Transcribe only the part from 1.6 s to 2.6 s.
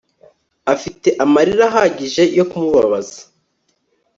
ahagije yo